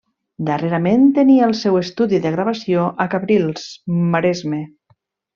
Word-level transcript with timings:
Darrerament 0.45 1.03
tenia 1.17 1.43
el 1.49 1.53
seu 1.59 1.77
estudi 1.81 2.19
de 2.23 2.31
gravació 2.37 2.85
a 3.05 3.07
Cabrils, 3.15 3.67
Maresme. 4.15 4.63